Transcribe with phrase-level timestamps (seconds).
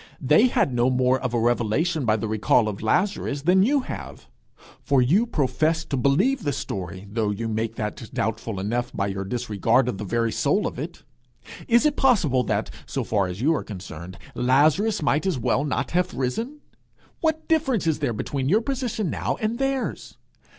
[0.19, 4.25] They had no more of a revelation by the recall of Lazarus than you have.
[4.81, 9.23] For you profess to believe the story, though you make that doubtful enough by your
[9.23, 11.03] disregard of the very soul of it.
[11.67, 15.91] Is it possible that, so far as you are concerned, Lazarus might as well not
[15.91, 16.61] have risen?
[17.19, 20.17] What difference is there between your position now and theirs?